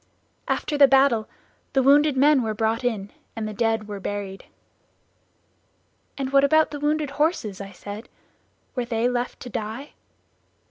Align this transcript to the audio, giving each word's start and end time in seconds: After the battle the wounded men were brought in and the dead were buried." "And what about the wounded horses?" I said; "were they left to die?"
After 0.47 0.79
the 0.79 0.87
battle 0.87 1.29
the 1.73 1.83
wounded 1.83 2.17
men 2.17 2.41
were 2.41 2.55
brought 2.55 2.83
in 2.83 3.11
and 3.35 3.47
the 3.47 3.53
dead 3.53 3.87
were 3.87 3.99
buried." 3.99 4.45
"And 6.17 6.33
what 6.33 6.43
about 6.43 6.71
the 6.71 6.79
wounded 6.79 7.11
horses?" 7.21 7.61
I 7.61 7.71
said; 7.71 8.09
"were 8.73 8.83
they 8.85 9.07
left 9.07 9.39
to 9.41 9.49
die?" 9.51 9.91